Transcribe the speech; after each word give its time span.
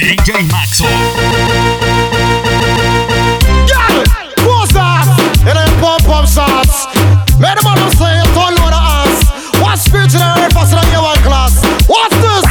DJ 0.00 0.48
Maxo. 0.48 0.88
Girl, 3.68 4.00
what's 4.48 4.72
that? 4.72 5.04
It 5.44 5.52
ain't 5.52 5.76
pump 5.76 6.08
pump 6.08 6.26
shots. 6.26 6.88
Made 7.36 7.52
the 7.52 7.62
man 7.68 7.76
say 7.92 8.16
you 8.16 8.24
turn 8.32 8.56
load 8.56 8.72
of 8.72 8.80
ass. 8.80 9.28
What 9.60 9.76
spirit 9.76 10.08
in 10.16 10.24
the 10.24 10.30
earth 10.40 10.56
passing 10.56 10.80
on 10.80 10.88
your 10.88 11.04
one 11.04 11.20
class? 11.20 11.60
What's 11.84 12.16
this? 12.16 12.48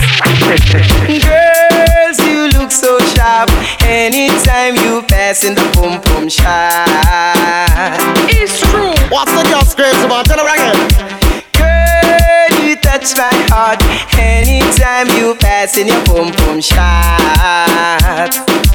Girls, 1.25 2.20
you 2.21 2.54
look 2.54 2.70
so 2.70 2.99
sharp 3.17 3.50
anytime 3.81 4.75
you 4.75 5.02
pass 5.09 5.43
in 5.43 5.55
the 5.55 5.66
pum 5.73 6.00
pum 6.02 6.29
shop. 6.29 7.38
Touch 13.10 13.18
my 13.18 13.55
heart 13.55 13.82
anytime 14.18 15.07
you 15.18 15.36
pass 15.36 15.78
in 15.78 15.88
your 15.88 16.04
pum 16.05 16.32
pum 16.32 16.62
shop. 16.62 17.20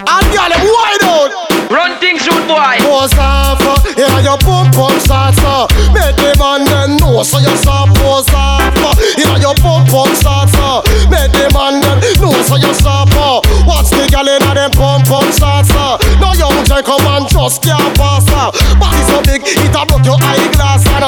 And 0.07 0.27
girl, 0.33 0.48
them 0.48 0.65
wide 0.65 1.02
out. 1.02 1.30
Run 1.70 1.98
things, 1.98 2.27
rude 2.29 2.47
boy. 2.47 2.77
Pose 2.80 3.15
off, 3.19 3.61
uh, 3.62 3.80
yeah, 3.97 4.20
your 4.20 4.39
pump 4.39 4.75
pump 4.75 5.01
shots, 5.06 5.39
uh. 5.41 5.66
Make 5.92 6.16
the 6.16 6.37
man 6.39 6.65
then 6.66 6.97
know 6.98 7.23
so 7.23 7.39
you 7.39 7.55
stop 7.56 7.89
pose 7.97 8.28
off, 8.34 8.75
uh. 8.78 8.95
Yeah, 9.16 9.39
your 9.41 9.55
pump 9.56 9.89
pump 9.89 10.15
shots, 10.15 10.55
uh. 10.55 10.83
Make 11.11 11.33
the 11.33 11.51
man 11.55 11.80
then 11.80 11.98
know 12.20 12.37
so 12.45 12.56
you 12.56 12.73
stop, 12.75 13.09
uh. 13.16 13.41
Watch 13.66 13.91
the 13.91 14.06
girl 14.12 14.28
in 14.28 14.42
them 14.45 14.70
pump 14.73 15.06
pump 15.09 15.33
shots, 15.34 15.70
uh. 15.73 15.98
No 16.20 16.33
young 16.37 16.64
Jack 16.64 16.84
come 16.84 17.06
and 17.06 17.27
just 17.28 17.62
can't 17.62 17.97
pass, 17.97 18.28
uh. 18.30 18.53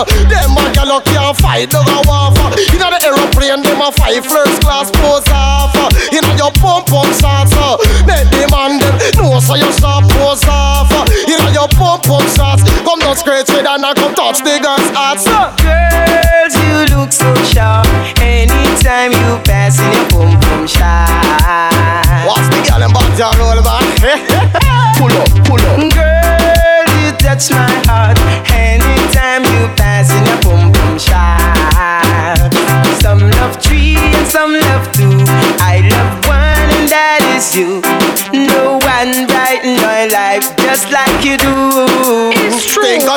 Them 0.05 0.53
man 0.53 0.73
girl 0.77 0.99
you 0.99 1.01
can't 1.09 1.37
fight, 1.39 1.73
off, 1.73 2.37
uh. 2.37 2.53
You 2.73 2.79
know 2.79 2.91
the 2.93 3.01
aeroplane, 3.01 3.63
them 3.63 3.81
a 3.81 3.89
fight 3.93 4.21
first 4.25 4.61
class 4.61 4.91
pose 5.01 5.25
off. 5.33 5.73
You 6.13 6.21
know 6.21 6.37
your 6.37 6.53
pump 6.61 6.87
pump 6.93 7.09
shots, 7.17 7.57
uh. 7.57 7.81
Make 8.05 8.29
the 8.29 8.45
man 8.53 8.77
then 8.77 8.93
know 9.17 9.41
so 9.41 9.55
you 9.57 9.71
stop 9.73 10.05
pose 10.13 10.45
off. 10.45 10.93
You 11.25 11.39
know 11.39 11.49
your 11.49 11.69
pump 11.73 12.05
pump 12.05 12.29
shots. 12.37 12.63
Come 12.85 13.01
down 13.01 13.17
scratch 13.17 13.49
with 13.49 13.65
and 13.65 13.85
I 13.85 13.95
come 13.95 14.13
touch 14.15 14.45
the 14.45 14.61
girl's 14.61 14.91
heart. 14.93 15.25
Girls, 15.65 16.55
you 16.61 16.97
look 16.97 17.13
so 17.13 17.33
sharp 17.49 17.89
anytime 18.21 19.13
you 19.13 19.41
pass 19.49 19.81
in 19.81 19.89
your 19.93 20.07
pum 20.13 20.41
pum 20.41 20.67
shop. 20.67 21.09
Watch 22.29 22.47
the 22.53 22.61
girl 22.69 22.83
and 22.85 22.93
body 22.93 23.23
and 23.23 23.39
roll 23.39 23.56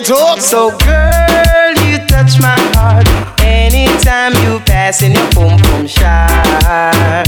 True. 0.04 0.16
Think. 0.16 0.42
So 0.42 0.72
girl, 0.88 1.76
you 1.86 2.00
touch 2.08 2.40
my 2.40 2.56
heart 2.80 3.06
anytime 3.44 4.32
you 4.48 4.60
pass 4.64 5.02
in 5.04 5.12
your 5.12 5.28
pum 5.36 5.60
pum 5.60 5.86
shop. 5.88 7.28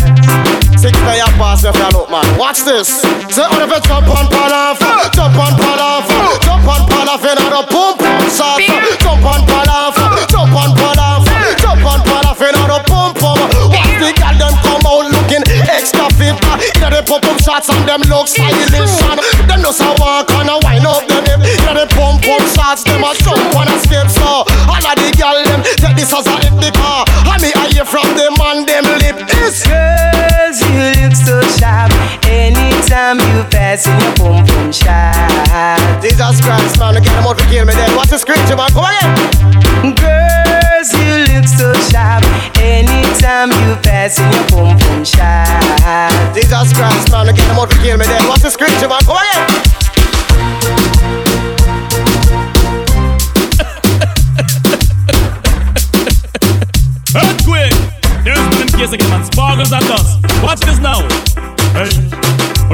Six 0.80 0.96
day 1.04 1.20
a 1.20 1.28
pass 1.38 1.64
if 1.68 1.76
you 1.76 1.90
look 1.94 2.10
man. 2.10 2.26
Watch 2.40 2.64
this. 2.64 3.02
Say 3.30 3.44
on 3.44 3.60
you 3.60 3.80
jump 3.86 4.08
on 4.08 4.26
pal 4.32 4.54
off, 4.56 4.80
jump 5.14 5.36
on 5.38 5.54
pal 5.60 5.80
off, 5.84 6.08
jump 6.42 6.66
on 6.66 6.82
pal 6.90 7.10
off 7.12 7.22
in 7.28 7.36
the 7.38 7.62
pump 7.70 8.00
pump 8.00 8.32
shot. 8.32 8.58
Jump 9.04 9.26
on 9.28 9.44
pal 9.46 9.70
off, 9.70 9.96
jump 10.32 10.56
on 10.56 10.72
pal 10.74 11.00
off, 11.00 11.28
jump 11.60 11.84
on 11.86 12.00
pal 12.08 12.26
off 12.26 12.42
in 12.42 12.56
the 12.56 12.80
pump 12.88 13.20
pump. 13.20 13.40
Watch 13.68 13.94
the 14.00 14.10
girl 14.16 14.36
them 14.40 14.56
come 14.64 14.86
out 14.88 15.06
looking 15.12 15.44
extra 15.70 16.08
fit. 16.18 16.40
uh, 16.48 16.58
In 16.82 16.90
the 16.96 17.04
pump 17.06 17.24
pump 17.28 17.40
shots 17.44 17.68
and 17.70 17.84
them 17.86 18.02
look 18.10 18.28
stylish. 18.32 18.96
and 19.06 19.20
Them 19.46 19.60
just 19.62 19.82
a 19.84 19.92
walk 20.00 20.32
and 20.32 20.50
a 20.50 20.58
wind 20.64 20.88
up 20.88 21.11
hip. 21.76 21.90
The 21.90 21.96
pump 21.96 22.22
pump 22.24 22.48
shots 22.52 22.84
them 22.84 23.04
a 23.04 23.14
jump 23.16 23.56
on 23.56 23.68
a 23.68 23.78
skip 23.80 24.10
so. 24.10 24.44
All 24.68 24.84
of 24.84 24.96
the 24.96 25.10
girl 25.18 25.44
them 25.44 25.64
take 25.78 25.96
this 25.96 26.14
as 26.14 26.28
a 26.28 26.36
hit 26.40 26.74
car. 26.76 27.06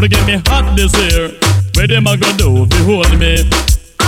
Wanna 0.08 0.26
get 0.26 0.28
me 0.28 0.42
hot 0.50 0.76
this 0.76 0.94
year? 0.96 1.32
Where 1.76 1.88
them 1.88 2.08
a 2.08 2.18
go 2.18 2.32
do 2.38 2.64
if 2.64 2.74
you 2.80 2.86
hold 2.86 3.20
me? 3.20 3.44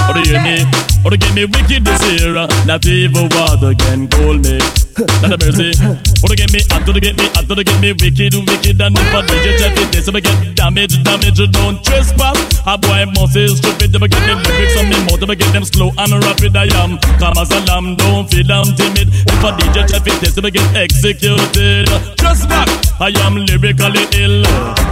Or 0.08 0.14
do 0.14 0.20
you 0.22 0.38
hear 0.38 0.44
me? 0.44 0.66
Or 1.04 1.12
to 1.12 1.18
get 1.18 1.34
me 1.34 1.46
wicked 1.46 1.86
this 1.86 2.22
year? 2.22 2.34
Not 2.66 2.86
even 2.86 3.30
water 3.32 3.74
can 3.76 4.08
cool 4.08 4.38
me. 4.38 4.60
Not 5.22 5.34
a 5.34 5.38
mercy. 5.38 5.72
To 6.20 6.36
get 6.36 6.52
me 6.52 6.60
hot, 6.70 6.86
to 6.86 6.94
get 7.00 7.18
me 7.18 7.26
hot, 7.34 7.48
to 7.48 7.64
get 7.64 7.80
me 7.82 7.90
wicked, 7.96 8.36
wicked, 8.36 8.82
and 8.82 8.94
if 8.94 9.16
I 9.16 9.26
DJ 9.26 9.58
check 9.58 9.74
it, 9.80 9.90
this 9.90 10.08
I 10.08 10.20
get 10.20 10.54
damage, 10.54 11.02
damage, 11.02 11.42
don't 11.50 11.82
trespass. 11.84 12.38
A 12.68 12.78
boy 12.78 13.08
must 13.16 13.36
is 13.36 13.58
stupid, 13.58 13.96
I 13.96 14.06
get 14.06 14.22
the 14.28 14.36
lyrics 14.38 14.78
on 14.78 14.86
me 14.92 15.00
mouth, 15.08 15.24
if 15.24 15.40
get 15.40 15.52
them 15.54 15.66
slow 15.66 15.90
and 15.98 16.14
rapid, 16.22 16.56
I 16.56 16.70
am 16.84 17.00
calm 17.18 17.34
as 17.40 17.50
a 17.50 17.64
lamb, 17.66 17.96
don't 17.96 18.30
feel 18.30 18.52
I'm 18.52 18.68
timid. 18.76 19.10
If 19.10 19.42
I 19.42 19.58
DJ 19.58 19.90
check 19.90 20.06
it, 20.06 20.22
this 20.22 20.38
I 20.38 20.50
get 20.52 20.70
executed. 20.76 21.88
Just 22.20 22.46
back, 22.46 22.70
I 23.00 23.10
am 23.26 23.40
lyrically 23.48 24.06
ill. 24.20 24.44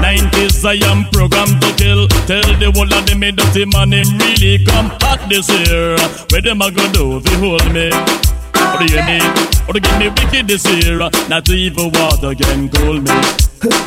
90s, 0.01 0.65
I 0.65 0.79
am 0.89 1.05
programmed 1.11 1.61
to 1.61 1.69
kill. 1.77 2.07
Tell 2.25 2.49
the 2.57 2.71
whole 2.73 2.89
of 2.89 3.05
them, 3.05 3.19
me 3.19 3.31
dirty 3.31 3.65
man, 3.67 3.93
him 3.93 4.09
really 4.17 4.65
come 4.65 4.89
hot 5.03 5.21
this 5.29 5.51
year. 5.51 5.99
Where 6.31 6.41
them 6.41 6.61
a 6.63 6.71
go 6.71 6.87
do 6.95 7.17
if 7.19 7.29
you 7.29 7.37
hold 7.37 7.67
me? 7.75 7.91
Do 8.75 8.83
you 8.85 8.99
hear 8.99 9.05
me? 9.07 9.19
Or 9.67 9.73
to 9.73 9.79
give 9.79 9.97
me 9.97 10.09
wicked 10.09 10.47
this 10.47 10.65
year? 10.67 10.97
Not 11.29 11.49
even 11.49 11.91
water 11.91 12.35
can 12.35 12.69
cool 12.69 12.99
me. 13.01 13.15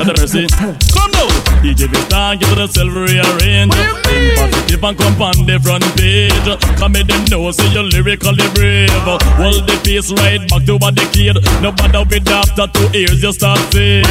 Not 0.00 0.08
a 0.08 0.20
mercy. 0.20 0.46
Come 0.48 1.10
now, 1.12 1.28
DJ 1.62 1.86
Vista, 1.88 2.36
get 2.41 2.48
to 2.48 2.54
the 2.56 2.66
silver 2.66 3.04
rearrange. 3.04 3.72
Think 3.74 4.40
positive 4.80 4.84
and 4.84 4.98
come 4.98 5.22
on 5.22 5.46
the 5.46 5.58
front 5.60 5.84
page. 5.96 6.78
Come 6.78 6.96
in 6.96 7.06
them 7.06 7.24
know, 7.30 7.50
say 7.50 7.68
you're 7.72 7.84
lyrically 7.84 8.48
brave. 8.54 8.91
Hold 9.36 9.66
the 9.66 9.76
face 9.84 10.10
right 10.12 10.41
back 10.48 10.64
to 10.64 10.76
what 10.76 10.92
a 10.92 10.96
decade. 10.96 11.36
No 11.62 11.72
matter 11.72 12.04
with 12.08 12.28
after 12.28 12.66
two 12.72 12.98
years, 12.98 13.22
you 13.22 13.32
start 13.32 13.58
fade. 13.72 14.06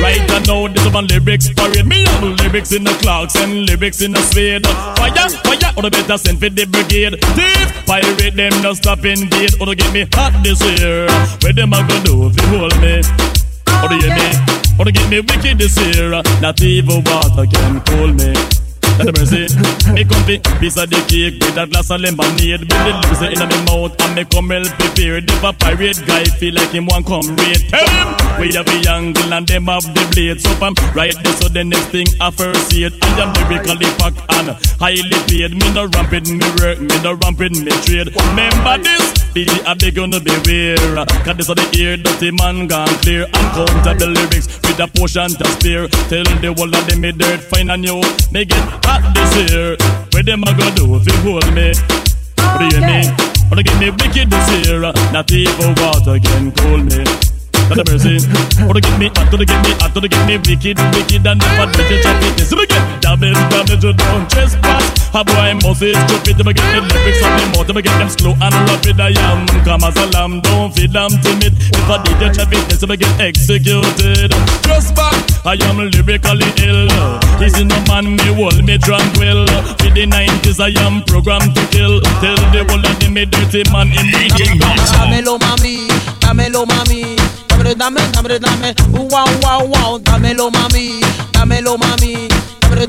Right 0.00 0.24
now, 0.46 0.68
this 0.68 0.92
one 0.92 1.06
lyrics 1.06 1.52
parade. 1.52 1.86
Me 1.86 2.04
have 2.04 2.22
lyrics 2.40 2.72
in 2.72 2.84
the 2.84 2.92
clocks 3.02 3.36
and 3.36 3.66
lyrics 3.66 4.00
in 4.00 4.12
the 4.12 4.20
spade. 4.20 4.66
Fire, 4.96 5.28
fire, 5.44 5.72
or 5.76 5.82
the 5.82 5.90
better 5.90 6.18
send 6.18 6.38
for 6.40 6.50
the 6.50 6.64
brigade. 6.66 7.16
Thief, 7.36 7.86
pirate 7.86 8.34
them, 8.36 8.52
no 8.62 8.72
stop 8.74 9.04
invade. 9.04 9.54
Or 9.60 9.66
to 9.66 9.74
get 9.74 9.92
me 9.92 10.06
hot 10.14 10.32
this 10.42 10.60
year. 10.80 11.06
Where 11.42 11.52
them 11.52 11.72
a 11.72 11.82
go 11.86 11.96
do 12.02 12.28
if 12.28 12.36
you 12.40 12.58
hold 12.58 12.76
me? 12.80 13.02
Or 13.82 13.88
do 13.88 13.96
you 13.96 14.08
hear 14.08 14.16
me? 14.16 14.30
Or 14.78 14.84
to 14.84 14.92
get 14.92 15.08
me 15.10 15.20
wicked 15.20 15.58
this 15.58 15.76
year. 15.78 16.10
Not 16.40 16.60
even 16.62 17.04
water 17.04 17.46
can 17.46 17.80
cool 17.82 18.12
me. 18.12 18.34
Not 18.98 19.08
a 19.08 19.12
mercy. 19.18 19.50
Me 19.92 20.04
come 20.04 20.22
fi 20.22 20.38
piece 20.60 20.78
of 20.78 20.88
the 20.90 21.02
cake 21.10 21.42
with 21.42 21.58
a 21.58 21.66
glass 21.66 21.90
of 21.90 22.00
lemonade. 22.00 22.60
With 22.60 22.70
the 22.70 22.92
lips 23.02 23.22
in 23.26 23.42
my 23.42 23.58
mouth 23.66 23.94
and 24.00 24.14
me 24.14 24.24
come 24.24 24.48
well 24.48 24.64
prepared. 24.78 25.28
If 25.28 25.42
a 25.42 25.52
pirate 25.52 26.00
guy 26.06 26.24
feel 26.24 26.54
like 26.54 26.70
him 26.70 26.86
want 26.86 27.06
come 27.06 27.26
raid, 27.36 27.66
tell 27.68 27.88
him 27.90 28.14
we 28.38 28.54
have 28.54 28.66
a 28.66 28.78
angle 28.90 29.34
and 29.34 29.46
them 29.46 29.66
have 29.66 29.82
the 29.94 30.02
blade. 30.14 30.40
So 30.40 30.50
I'm 30.62 30.74
right 30.94 31.14
there, 31.22 31.34
so 31.34 31.48
the 31.48 31.64
next 31.64 31.90
thing 31.90 32.06
I 32.20 32.30
first 32.30 32.70
see 32.70 32.84
it. 32.84 32.94
I 33.02 33.26
am 33.26 33.30
lyrically 33.34 33.90
packed 33.98 34.22
and 34.38 34.54
highly 34.78 35.18
paid. 35.26 35.58
Me 35.58 35.66
no 35.74 35.90
ramping 35.90 36.38
me 36.38 36.46
work, 36.62 36.78
me 36.78 36.96
no 37.02 37.14
ramping 37.18 37.64
me 37.64 37.74
trade. 37.82 38.14
Remember 38.14 38.78
this? 38.78 39.10
I 39.66 39.74
beg 39.74 39.96
you 39.96 40.06
no 40.06 40.20
beware. 40.20 40.78
Cause 41.26 41.36
this 41.36 41.50
are 41.50 41.58
the 41.58 41.66
ear 41.74 41.96
dirty 41.96 42.30
man 42.30 42.68
gone 42.68 42.94
clear. 43.02 43.26
Uncountable 43.34 44.14
lyrics 44.14 44.46
with 44.62 44.78
a 44.78 44.86
portion 44.86 45.34
to 45.34 45.44
spare. 45.58 45.88
Tell 46.06 46.22
the 46.38 46.54
whole 46.54 46.70
of 46.70 46.86
them 46.86 47.00
me 47.02 47.10
dirt 47.10 47.42
fine 47.42 47.70
and 47.70 47.84
you. 47.84 47.98
Me 48.30 48.44
get 48.44 48.62
hot 48.84 49.02
this 49.14 49.32
year. 49.50 49.76
Where 50.12 50.22
them 50.22 50.44
a 50.44 50.52
go 50.54 50.70
do 50.76 50.84
if 50.96 51.06
you 51.08 51.18
hold 51.24 51.48
me? 51.52 51.74
What 52.38 52.60
do 52.60 52.76
you 52.76 52.82
mean? 52.84 53.08
Wanna 53.50 53.62
get 53.62 53.78
me 53.80 53.90
wicked 53.90 54.30
this 54.30 54.48
year? 54.64 54.80
Not 55.12 55.30
even 55.32 55.74
water 55.80 56.20
can 56.20 56.52
cool 56.52 56.78
me. 56.78 57.04
Not 57.68 57.80
a 57.80 57.84
mercy. 57.88 58.20
To 58.20 58.80
get 58.80 58.98
me, 58.98 59.08
oh, 59.16 59.24
to 59.30 59.44
get 59.44 59.60
me, 59.64 59.72
oh, 59.80 59.88
to 59.88 60.08
get 60.08 60.26
me 60.28 60.36
wicked, 60.36 60.76
wicked, 60.92 61.24
and 61.24 61.40
never 61.40 61.72
did 61.72 61.90
you 61.90 62.02
check 62.02 62.20
it. 62.20 62.44
So 62.44 62.60
get 62.66 62.84
damage, 63.00 63.40
damage, 63.48 63.84
you 63.84 63.92
don't 63.94 64.28
trespass. 64.28 64.84
A 65.14 65.24
boy 65.24 65.54
must 65.62 65.80
is 65.80 65.96
stupid, 66.04 66.36
to 66.36 66.52
get 66.52 66.66
the 66.74 66.80
lyrics 66.84 67.22
of 67.24 67.32
me 67.38 67.44
more, 67.54 67.64
to 67.64 67.72
get 67.80 67.96
them 67.96 68.10
slow 68.10 68.34
and 68.36 68.54
rapid. 68.68 69.00
I 69.00 69.16
am 69.16 69.46
come 69.64 69.84
as 69.84 69.96
a 69.96 70.06
lamb, 70.12 70.40
don't 70.42 70.74
feel 70.74 70.92
I'm 70.92 71.10
timid. 71.22 71.54
If 71.56 71.88
I 71.88 72.02
did 72.02 72.20
you 72.20 72.30
check 72.34 72.52
it, 72.52 72.76
so 72.76 72.86
I 72.90 72.96
get 72.96 73.20
executed. 73.20 74.30
Back, 74.94 75.13
I 75.46 75.56
am 75.68 75.76
lyrically 75.76 76.48
ill. 76.64 76.88
Easy 77.42 77.64
no 77.64 77.76
man, 77.86 78.16
me 78.16 78.32
hold 78.32 78.64
me 78.64 78.78
tranquil. 78.78 79.44
For 79.76 79.90
the 79.92 80.06
90s, 80.08 80.58
I 80.58 80.72
am 80.80 81.04
programmed 81.04 81.54
to 81.54 81.60
kill. 81.68 82.00
Tell 82.24 82.36
the 82.48 82.64
whole 82.64 82.80
of 82.80 82.98
them 82.98 83.12
me 83.12 83.26
dirty 83.26 83.62
man 83.70 83.88
in 83.92 84.08
the 84.08 84.32
game. 84.40 84.58
Dámelo 84.58 85.38
mami, 85.38 85.86
dámelo 86.20 86.64
mami, 86.64 87.16
dame, 87.48 87.74
dame, 87.74 88.00
dame, 88.12 88.38
dame, 88.40 88.74
wow, 89.12 89.28
wow, 89.42 89.66
wow, 89.66 89.98
dámelo 89.98 90.50
mami, 90.50 91.00
dámelo 91.32 91.76
mami, 91.76 92.28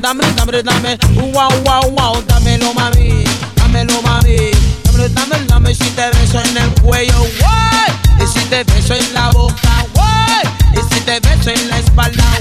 dame, 0.00 0.24
dame, 0.34 0.62
dame, 0.62 0.98
wow, 1.34 1.50
wow, 1.64 1.84
wow, 1.92 2.22
dámelo 2.26 2.72
mami, 2.74 3.24
dámelo 3.56 4.00
mami, 4.02 4.50
dame, 4.84 5.08
dame, 5.12 5.46
dame, 5.46 5.74
si 5.74 5.90
te 5.90 6.08
beso 6.10 6.40
en 6.40 6.56
el 6.56 6.70
cuello, 6.80 7.20
guay, 7.38 7.92
y 8.24 8.26
si 8.26 8.40
te 8.48 8.64
beso 8.64 8.94
en 8.94 9.14
la 9.14 9.30
boca, 9.30 9.84
guay, 9.94 10.44
y 10.72 10.94
si 10.94 11.00
te 11.02 11.20
beso 11.20 11.50
en 11.50 11.68
la 11.68 11.78
espalda, 11.78 12.35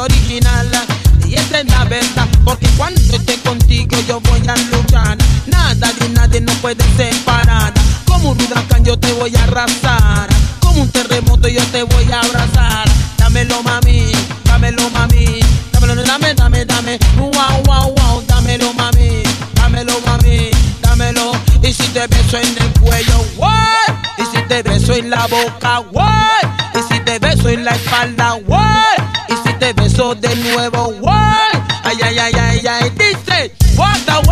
original, 0.00 0.68
y 1.26 1.34
esa 1.34 1.60
es 1.60 1.66
la 1.66 1.84
verdad, 1.84 2.26
porque 2.44 2.66
cuando 2.76 3.00
estoy 3.00 3.36
contigo 3.36 3.96
yo 4.08 4.20
voy 4.20 4.42
a 4.48 4.56
luchar, 4.74 5.16
nada 5.46 5.92
ni 6.00 6.08
nadie 6.08 6.40
no 6.40 6.52
puede 6.54 6.84
separar, 6.96 7.72
como 8.06 8.30
un 8.30 8.40
huracán 8.40 8.84
yo 8.84 8.98
te 8.98 9.12
voy 9.12 9.34
a 9.36 9.44
arrasar, 9.44 10.28
como 10.60 10.82
un 10.82 10.90
terremoto 10.90 11.48
yo 11.48 11.62
te 11.66 11.82
voy 11.82 12.10
a 12.12 12.20
abrazar, 12.20 12.88
dámelo 13.18 13.62
mami, 13.62 14.12
dámelo 14.44 14.88
mami, 14.90 15.40
dámelo, 15.72 16.02
dame, 16.02 16.34
dame, 16.34 16.64
dame, 16.64 16.98
wow, 17.16 17.62
wow, 17.66 17.94
wow, 17.94 18.24
dámelo 18.26 18.72
mami, 18.74 19.22
dámelo 19.54 20.00
mami, 20.06 20.50
dámelo, 20.80 21.32
y 21.62 21.72
si 21.72 21.86
te 21.88 22.06
beso 22.06 22.38
en 22.38 22.56
el 22.58 22.72
cuello, 22.80 23.24
what? 23.36 23.50
Y 24.18 24.24
si 24.34 24.42
te 24.48 24.62
beso 24.62 24.94
en 24.94 25.10
la 25.10 25.26
boca, 25.26 25.80
what? 25.92 26.44
Y 26.74 26.92
si 26.92 27.00
te 27.00 27.18
beso 27.18 27.48
en 27.50 27.64
la 27.64 27.72
espalda, 27.72 28.34
what? 28.46 28.99
Te 29.60 29.74
beso 29.74 30.14
de 30.14 30.34
nuevo, 30.36 30.88
what? 31.02 31.54
Ay, 31.84 31.98
ay, 32.02 32.18
ay, 32.18 32.32
ay, 32.34 32.66
ay, 32.66 32.90
dice, 32.96 33.52
what 33.76 33.94
the 34.06 34.29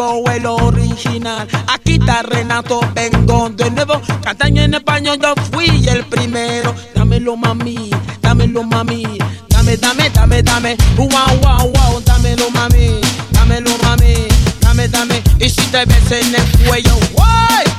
Chico 0.00 0.30
el 0.30 0.46
original. 0.46 1.46
Aquí 1.66 1.98
está 2.00 2.22
Renato, 2.22 2.80
vengo 2.94 3.50
de 3.50 3.70
nuevo. 3.70 4.00
Cantaño 4.22 4.62
en 4.62 4.72
español, 4.72 5.18
yo 5.20 5.34
fui 5.52 5.86
el 5.88 6.06
primero. 6.06 6.74
Dámelo 6.94 7.36
mami, 7.36 7.90
dámelo 8.22 8.62
mami. 8.62 9.18
Dame, 9.50 9.76
dame, 9.76 10.08
dame, 10.08 10.42
dame. 10.42 10.76
Wow, 10.96 11.08
wow, 11.42 11.70
wow. 11.70 12.00
Dámelo 12.00 12.50
mami, 12.50 13.02
dámelo 13.32 13.72
mami. 13.82 14.14
Dame, 14.62 14.88
dame. 14.88 15.22
Y 15.38 15.50
si 15.50 15.60
te 15.66 15.84
beso 15.84 16.14
en 16.14 16.34
el 16.34 16.66
cuello, 16.66 16.96
guay. 17.12 17.69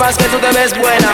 Sepas 0.00 0.16
que 0.16 0.24
tú 0.24 0.38
te 0.38 0.50
ves 0.52 0.76
buena. 0.78 1.08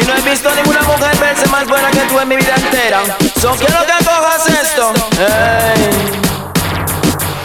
Y 0.00 0.04
no 0.04 0.14
he 0.14 0.20
visto 0.30 0.48
ninguna 0.54 0.82
mujer 0.82 1.16
verse 1.18 1.46
más 1.48 1.66
buena 1.66 1.90
que 1.90 2.00
tú 2.00 2.20
en 2.20 2.28
mi 2.28 2.36
vida 2.36 2.54
entera. 2.54 3.02
So 3.40 3.50
quiero 3.56 3.80
que 3.84 4.04
cojas 4.04 4.46
esto. 4.46 4.92
Hey. 5.18 5.90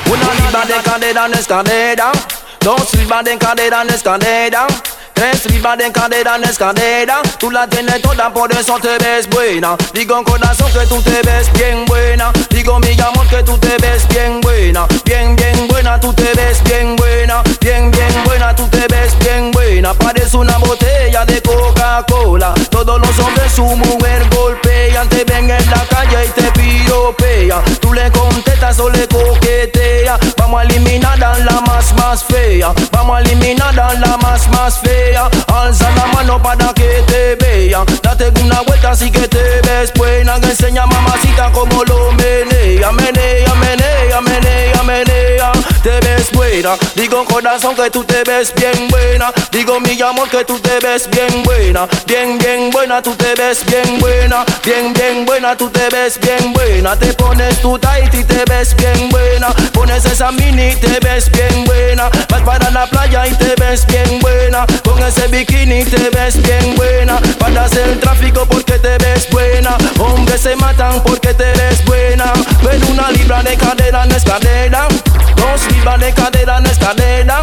Una 0.05 0.33
libra 0.35 0.65
de 0.65 0.83
cadera 0.83 1.25
en 1.25 1.33
escalera. 1.33 2.11
Dos 2.59 2.93
libras 2.93 3.23
de 3.23 3.37
cadera 3.37 3.81
en 3.81 3.89
escalera. 3.89 4.67
Tres 5.13 5.45
libras 5.45 5.77
de 5.77 5.91
cadera 5.91 6.35
en 6.35 6.43
escalera. 6.43 7.21
Tú 7.37 7.51
la 7.51 7.67
tienes 7.67 8.01
toda, 8.01 8.33
por 8.33 8.51
eso 8.51 8.77
te 8.79 8.97
ves 8.97 9.29
buena. 9.29 9.75
Digo 9.93 10.23
corazón 10.23 10.71
que 10.71 10.85
tú 10.87 11.01
te 11.01 11.21
ves 11.21 11.51
bien 11.53 11.85
buena. 11.85 12.31
Digo 12.49 12.79
mi 12.79 12.99
amor 12.99 13.27
que 13.27 13.43
tú 13.43 13.57
te 13.57 13.77
ves 13.77 14.07
bien 14.09 14.41
buena. 14.41 14.87
Bien, 15.05 15.35
bien 15.35 15.67
buena, 15.67 15.99
tú 15.99 16.13
te 16.13 16.31
ves 16.35 16.63
bien 16.63 16.95
buena. 16.95 17.43
Bien, 17.61 17.91
bien 17.91 18.23
buena, 18.25 18.55
tú 18.55 18.67
te 18.67 18.85
ves 18.87 19.17
bien 19.19 19.51
buena. 19.51 19.93
Parece 19.93 20.37
una 20.37 20.57
botella 20.57 21.25
de 21.25 21.41
Coca-Cola. 21.41 22.53
Todos 22.69 22.99
los 22.99 23.19
hombres 23.19 23.51
su 23.53 23.63
mujer 23.63 24.27
golpean. 24.35 25.07
Te 25.09 25.23
ven 25.23 25.49
en 25.49 25.69
la 25.69 25.85
calle 25.89 26.25
y 26.25 26.29
te 26.29 26.51
piropean. 26.51 27.32
Tú 27.79 27.93
le 27.93 28.09
contestas 28.11 28.79
o 28.79 28.89
le 28.89 29.07
coqueteas. 29.07 30.19
Vamos 30.37 30.61
a 30.61 30.63
eliminar 30.63 31.23
a 31.23 31.37
la 31.39 31.61
más, 31.61 31.93
más 31.95 32.23
fea. 32.23 32.73
Vamos 32.91 33.17
a 33.17 33.21
eliminar 33.21 33.79
a 33.79 33.93
la 33.93 34.17
más, 34.17 34.47
más 34.49 34.79
fea. 34.79 35.29
Alza 35.47 35.89
la 35.95 36.05
mano 36.07 36.41
para 36.41 36.73
que 36.73 37.03
te 37.07 37.35
vean. 37.35 37.85
Date 38.01 38.31
una 38.41 38.61
vuelta 38.61 38.91
así 38.91 39.11
que 39.11 39.27
te 39.27 39.61
ves 39.61 39.91
buena. 39.95 40.39
Que 40.39 40.51
enseña 40.51 40.85
mamacita 40.85 41.51
como 41.51 41.83
lo 41.83 42.11
menea. 42.13 42.91
Menea, 42.91 43.53
menea, 43.55 44.21
menea, 44.21 44.83
menea. 44.83 45.51
Te 45.83 45.99
ves 45.99 46.31
buena. 46.31 46.75
Digo 46.95 47.25
corazón 47.25 47.75
que 47.75 47.89
tú 47.89 48.03
te 48.03 48.23
ves 48.23 48.53
bien 48.55 48.87
buena. 48.87 49.31
Digo 49.51 49.79
mi 49.79 49.99
amor 50.01 50.29
que 50.29 50.45
tú 50.45 50.59
te 50.59 50.79
ves 50.79 51.09
bien 51.09 51.43
buena. 51.43 51.87
Bien, 52.07 52.37
bien 52.37 52.69
buena, 52.71 53.01
tú 53.01 53.13
te 53.15 53.33
ves 53.35 53.65
bien 53.65 53.99
buena. 53.99 54.45
Bien, 54.63 54.93
bien 54.93 55.25
buena, 55.25 55.57
tú 55.57 55.69
te 55.69 55.89
ves 55.89 56.19
bien 56.19 56.53
buena. 56.53 56.95
Te 56.97 57.13
pones 57.13 57.42
tu 57.61 57.77
tight 57.77 58.13
y 58.13 58.23
te 58.23 58.43
ves 58.45 58.75
bien 58.75 59.09
buena. 59.09 59.49
Pones 59.73 60.05
esa 60.05 60.31
mini 60.31 60.69
y 60.69 60.75
te 60.75 60.99
ves 60.99 61.29
bien 61.31 61.65
buena. 61.65 62.09
Vas 62.29 62.41
para 62.41 62.69
la 62.71 62.85
playa 62.87 63.27
y 63.27 63.33
te 63.35 63.55
ves 63.59 63.85
bien 63.87 64.19
buena. 64.19 64.65
Con 64.83 65.01
ese 65.03 65.27
bikini 65.27 65.83
te 65.85 66.09
ves 66.09 66.41
bien 66.41 66.75
buena. 66.75 67.19
Paras 67.39 67.75
el 67.75 67.99
tráfico 67.99 68.45
porque 68.45 68.79
te 68.79 68.97
ves 68.97 69.27
buena. 69.31 69.77
Hombres 69.99 70.41
se 70.41 70.55
matan 70.55 71.01
porque 71.03 71.33
te 71.33 71.51
ves 71.53 71.83
buena. 71.85 72.33
Ven 72.63 72.81
una 72.91 73.11
libra 73.11 73.43
de 73.43 73.55
cadera 73.57 74.05
no 74.05 74.15
es 74.15 74.23
cadera. 74.23 74.87
Dos 75.35 75.71
libras 75.71 75.99
de 75.99 76.13
cadera 76.13 76.59
no 76.59 76.69
es 76.69 76.77
cadera. 76.77 77.41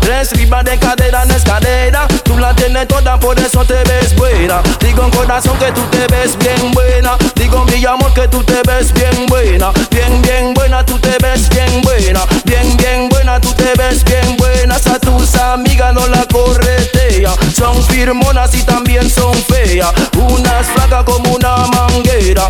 Tres 0.00 0.36
libras 0.36 0.64
de 0.64 0.78
cadera 0.78 1.24
no 1.24 1.34
es 1.34 1.44
cadera. 1.44 2.06
Tú 2.24 2.38
la 2.38 2.54
tienes 2.54 2.88
toda, 2.88 3.18
por 3.18 3.38
eso 3.38 3.64
te 3.64 3.82
ves 3.84 4.14
buena. 4.16 4.62
Digo 4.80 5.04
en 5.04 5.10
corazón 5.10 5.56
que 5.58 5.70
tú 5.72 5.82
te 5.90 6.06
ves 6.08 6.36
bien 6.38 6.72
buena. 6.72 7.16
Amor 7.86 8.14
que 8.14 8.28
tú 8.28 8.42
te 8.44 8.62
ves 8.66 8.92
bien 8.92 9.26
buena. 9.26 9.72
Bien, 9.90 10.22
bien 10.22 10.54
buena, 10.54 10.86
tú 10.86 10.98
te 11.00 11.16
ves 11.20 11.48
bien 11.48 11.82
buena. 11.82 12.20
Bien, 12.44 12.76
bien 12.76 13.08
buena, 13.08 13.40
tú 13.40 13.52
te 13.54 13.74
ves 13.76 14.04
bien 14.04 14.36
buena. 14.36 14.76
A 14.76 14.98
tus 14.98 15.34
amigas 15.36 15.92
no 15.92 16.06
la 16.06 16.24
corretea. 16.26 17.34
Son 17.54 17.82
firmonas 17.84 18.54
y 18.54 18.62
también 18.62 19.10
son 19.10 19.34
feas. 19.34 19.92
Unas 20.16 20.66
flacas 20.68 21.04
como 21.04 21.34
una 21.34 21.56
manguera. 21.66 22.48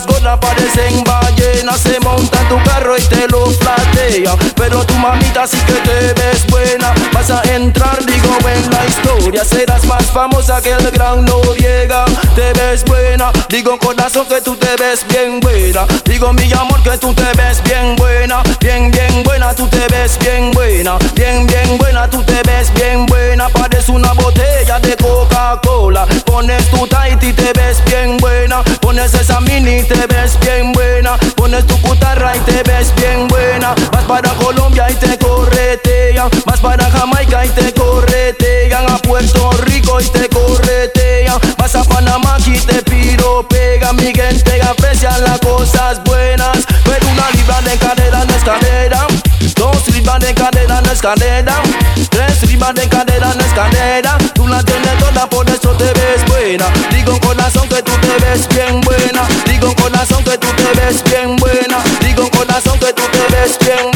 Unas 0.00 0.06
gordas 0.06 0.38
parecen 0.38 1.04
ballenas. 1.04 1.80
Se 1.80 2.00
montan 2.00 2.48
tu 2.48 2.56
carro 2.64 2.96
y 2.96 3.02
te 3.02 3.26
lo 3.28 3.44
platea. 3.44 4.34
Pero 4.56 4.84
tu 4.86 4.94
mamita 4.94 5.46
sí 5.46 5.58
que 5.66 5.74
te 5.74 6.14
ves 6.14 6.46
buena. 6.48 6.94
Vas 7.12 7.30
a 7.30 7.42
entrar, 7.54 7.98
digo, 8.06 8.36
en 8.48 8.70
la 8.70 8.86
historia. 8.86 9.44
Serás 9.44 9.84
más 9.84 10.04
famosa 10.06 10.62
que 10.62 10.70
el 10.70 10.90
gran 10.90 11.24
Noriega. 11.24 12.04
Te 12.34 12.52
ves 12.54 12.84
buena. 12.84 13.30
Digo, 13.48 13.78
corazón, 13.78 14.26
que 14.26 14.40
tú 14.40 14.56
te 14.56 14.74
ves 14.76 15.04
bien 15.08 15.40
buena. 15.40 15.86
Digo, 16.04 16.32
mi 16.32 16.50
amor, 16.52 16.82
que 16.82 16.96
tú 16.96 17.12
te 17.12 17.30
ves 17.36 17.62
bien 17.64 17.96
buena. 17.96 18.42
Bien, 18.60 18.90
bien 18.90 19.22
buena, 19.24 19.54
tú 19.54 19.66
te 19.68 19.86
ves 19.88 20.18
bien 20.18 20.50
buena. 20.52 20.96
Bien, 21.14 21.46
bien 21.46 21.76
buena, 21.76 22.08
tú 22.08 22.22
te 22.22 22.40
ves 22.44 22.72
bien 22.74 23.06
buena. 23.06 23.48
Parece 23.48 23.92
una 23.92 24.12
botella 24.12 24.78
de 24.80 24.96
Coca-Cola. 24.96 26.06
Pones 26.24 26.70
tu 26.70 26.86
tight 26.86 27.22
y 27.22 27.32
te 27.32 27.52
ves 27.52 27.82
bien 27.84 28.16
buena. 28.16 28.62
Pones 28.80 29.12
esa 29.14 29.40
mini 29.40 29.82
te 29.90 30.06
ves 30.06 30.38
bien 30.40 30.72
buena. 30.72 31.16
Pones 31.36 31.66
tu 31.66 31.76
putarra 31.82 32.36
y 32.36 32.40
te 32.40 32.62
ves 32.62 32.94
bien 32.94 33.26
buena. 33.28 33.74
Vas 33.92 34.04
para 34.04 34.30
Colombia 34.34 34.86
y 34.88 34.94
te 34.94 35.18
corretea. 35.18 36.28
corretean. 36.28 36.30
Vas 36.46 36.60
para 36.60 36.90
Jamaica 36.90 37.44
y 37.44 37.48
te 37.50 37.72
corretean. 37.74 38.88
A 38.90 38.98
Puerto 38.98 39.50
Rico 39.66 40.00
y 40.00 40.04
te 40.04 40.28
corretean. 40.28 41.38
Vas 41.58 41.74
a 41.74 41.84
Panamá 41.84 42.36
y 42.46 42.58
te 42.58 42.82
piropean. 42.82 43.96
Mi 43.96 44.12
gente 44.14 44.62
aprecia 44.62 45.18
las 45.18 45.40
cosas 45.40 46.02
buenas. 46.04 46.58
Pero 46.84 47.06
una 47.08 47.30
libra 47.30 47.60
de 47.62 47.76
cadera 47.76 48.24
no 48.24 48.34
es 48.34 48.44
cadera. 48.44 49.06
Dos 49.56 49.88
libras 49.88 50.20
de 50.20 50.34
cadera 50.34 50.80
no 50.80 50.92
es 50.92 51.00
cadera. 51.00 51.54
Tres 52.10 52.42
libras 52.48 52.74
de 52.74 52.88
cadera 52.88 53.34
no 53.34 53.40
es 53.44 53.52
cadera. 53.52 54.18
Tú 54.34 54.46
la 54.46 54.62
tienes 54.62 54.98
toda, 54.98 55.28
por 55.28 55.48
eso 55.50 55.70
te 55.76 55.84
ves 55.84 56.24
buena. 56.28 56.66
Corazón 59.90 60.22
que 60.24 60.38
tú 60.38 60.46
te 60.56 60.80
ves 60.80 61.02
bien 61.04 61.36
buena. 61.36 61.78
Digo 62.00 62.30
corazón 62.30 62.78
que 62.78 62.92
tú 62.92 63.02
te 63.12 63.34
ves 63.34 63.58
bien 63.58 63.89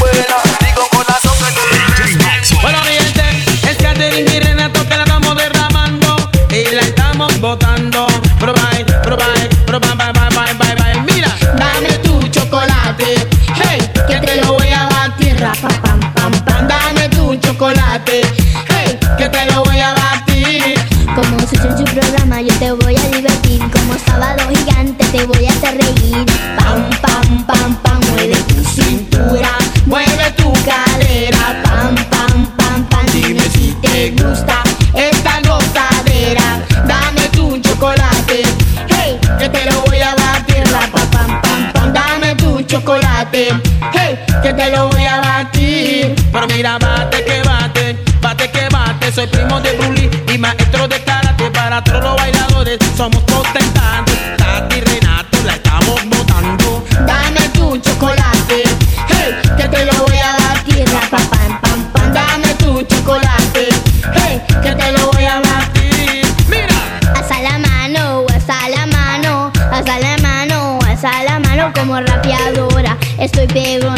hacer 26.14 26.43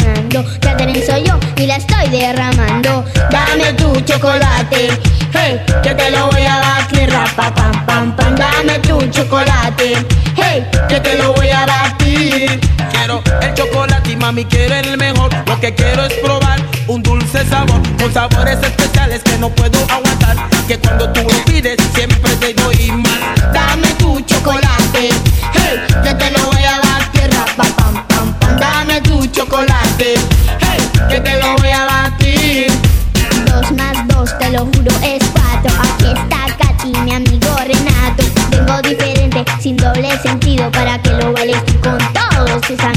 pregonando, 0.07 0.45
Catherine 0.61 1.05
soy 1.05 1.23
yo 1.23 1.39
y 1.55 1.65
la 1.65 1.77
estoy 1.77 2.09
derramando. 2.09 3.05
Dame 3.31 3.73
tu 3.73 3.99
chocolate, 4.01 4.89
hey, 5.33 5.61
que 5.83 5.93
te 5.95 6.11
lo 6.11 6.27
voy 6.27 6.43
a 6.43 6.57
batir, 6.57 7.09
rapa, 7.09 7.53
pam, 7.53 7.85
pam, 7.85 8.15
pam. 8.15 8.35
Dame 8.35 8.79
tu 8.79 8.99
chocolate, 9.09 10.05
hey, 10.35 10.65
que 10.87 10.99
te 10.99 11.17
lo 11.17 11.33
voy 11.33 11.49
a 11.49 11.65
batir. 11.65 12.59
quiero 12.91 13.21
el 13.41 13.53
chocolate 13.53 14.11
y 14.11 14.15
mami 14.15 14.45
quiero 14.45 14.75
el 14.75 14.97
mejor. 14.97 15.29
Lo 15.45 15.59
que 15.59 15.73
quiero 15.73 16.05
es 16.05 16.13
probar 16.15 16.59
un 16.87 17.03
dulce 17.03 17.45
sabor 17.45 17.81
con 17.99 18.13
sabores 18.13 18.59
especiales 18.61 19.21
que 19.23 19.37
no 19.37 19.49
puedo 19.49 19.79
aguantar. 19.89 20.37
Que 20.67 20.77
cuando 20.77 21.09
tú 21.11 21.21
lo 21.23 21.45
pides 21.45 21.77
siempre 21.95 22.35
te 22.37 22.53
doy 22.53 22.91
más. 22.91 23.53
Dame 23.53 23.87
tu 23.97 24.19
chocolate, 24.21 25.09
te 34.39 34.51
lo 34.51 34.65
juro, 34.65 34.91
es 35.03 35.23
cuatro. 35.33 35.71
Aquí 35.81 36.07
está 36.07 36.55
Katy, 36.57 36.91
mi 37.03 37.13
amigo 37.13 37.55
Renato. 37.65 38.23
Vengo 38.49 38.81
diferente, 38.81 39.45
sin 39.59 39.77
doble 39.77 40.09
sentido, 40.19 40.69
para 40.71 41.01
que 41.01 41.11
lo 41.11 41.33
bailes 41.33 41.61
con 41.81 41.97
todos 42.13 42.61
tus 42.61 42.79
amigos. 42.79 42.96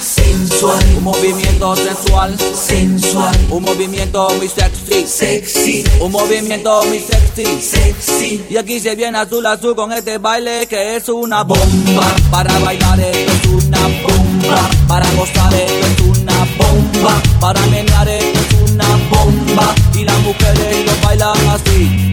Sensual, 0.00 0.84
un 0.98 1.04
movimiento 1.04 1.76
sensual, 1.76 2.36
sensual, 2.38 3.34
un 3.50 3.62
movimiento 3.62 4.28
muy 4.36 4.48
sexy, 4.48 5.06
sexy, 5.06 5.84
un 6.00 6.12
movimiento 6.12 6.84
muy 6.84 7.00
sexy, 7.00 7.60
sexy. 7.60 8.44
Y 8.50 8.56
aquí 8.56 8.80
se 8.80 8.94
viene 8.94 9.18
azul 9.18 9.46
azul 9.46 9.74
con 9.74 9.92
este 9.92 10.18
baile 10.18 10.66
que 10.66 10.96
es 10.96 11.08
una 11.08 11.42
bomba. 11.42 12.14
Para 12.30 12.58
bailar 12.58 13.00
esto 13.00 13.32
es 13.32 13.64
una 13.64 13.80
bomba, 13.80 14.70
para 14.86 15.10
gozar 15.12 15.54
esto 15.54 15.86
es 15.86 16.18
una 16.18 16.38
bomba, 16.58 17.22
para 17.40 17.60
menear 17.66 18.08
esto 18.08 18.40
es 18.40 18.70
una 18.70 18.88
bomba. 19.10 19.74
Y 19.94 20.04
las 20.04 20.18
mujeres 20.20 20.86
lo 20.86 21.06
bailan 21.06 21.48
así, 21.48 22.12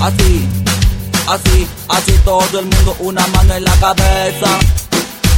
así, 0.00 0.48
así, 1.28 1.66
así 1.88 2.12
todo 2.24 2.58
el 2.58 2.66
mundo, 2.66 2.96
una 3.00 3.26
mano 3.28 3.54
en 3.54 3.64
la 3.64 3.74
cabeza. 3.76 4.58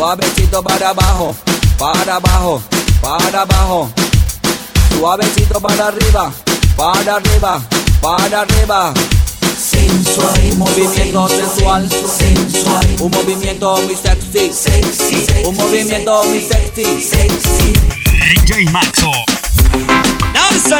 Suavecito 0.00 0.62
para 0.62 0.88
abajo, 0.88 1.36
para 1.76 2.16
abajo, 2.16 2.62
para 3.02 3.42
abajo. 3.42 3.90
Suavecito 4.96 5.60
para 5.60 5.88
arriba, 5.88 6.32
para 6.74 7.16
arriba, 7.16 7.60
para 8.00 8.40
arriba. 8.40 8.94
Sensual, 9.60 10.56
movimiento 10.56 11.28
sensual, 11.28 11.86
sensual, 11.90 12.86
un 12.98 13.10
movimiento 13.10 13.76
muy 13.82 13.94
sexy, 13.94 14.50
sexy, 14.54 15.44
un 15.44 15.54
movimiento 15.54 16.24
muy 16.24 16.40
sexy, 16.40 17.02
sexy. 17.02 17.74
DJ 18.46 18.70
Maxo. 18.70 19.10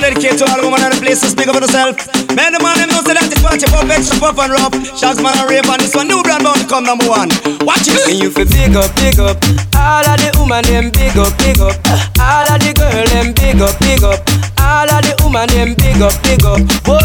Now 0.00 0.09
this 0.09 0.25
song 0.25 0.33
dedicated 0.33 0.38
to 0.40 0.45
all 0.49 0.64
women 0.64 0.80
in 0.80 0.90
the 0.97 1.00
place 1.00 1.21
to 1.21 1.28
speak 1.28 1.49
up 1.49 1.57
for 1.57 1.61
yourself. 1.61 1.97
Man, 2.33 2.52
the 2.57 2.61
man 2.64 2.78
them 2.80 2.88
know 2.88 3.04
say 3.04 3.12
that 3.12 3.28
this 3.28 3.40
party 3.45 3.69
pop 3.69 3.85
extra 3.85 4.16
puff 4.16 4.38
and 4.40 4.52
rough. 4.52 4.73
Shots 4.97 5.21
man 5.21 5.37
and 5.37 5.49
rave 5.50 5.69
on 5.69 5.76
this 5.76 5.92
one. 5.95 6.09
New 6.09 6.23
brand 6.25 6.45
bound 6.45 6.61
to 6.61 6.66
come 6.66 6.85
number 6.88 7.04
one. 7.04 7.28
Watch 7.69 7.85
it. 7.85 8.00
And 8.09 8.16
you 8.16 8.33
feel 8.33 8.49
big 8.49 8.73
up, 8.73 8.88
big 8.97 9.21
up. 9.21 9.37
All 9.76 10.00
of 10.00 10.16
the 10.16 10.33
woman 10.40 10.64
them 10.64 10.88
big 10.88 11.16
up, 11.21 11.33
big 11.37 11.61
up. 11.61 11.76
All 12.16 12.49
of 12.49 12.59
the 12.64 12.73
girl 12.73 13.07
them 13.12 13.37
big 13.37 13.61
up, 13.61 13.76
big 13.85 14.00
up. 14.00 14.21
All 14.57 14.88
of 14.88 15.04
the 15.04 15.12
woman 15.21 15.49
them 15.52 15.76
big 15.76 16.00
up, 16.00 16.16
big 16.25 16.45
up. 16.49 16.61
Boy, 16.80 16.97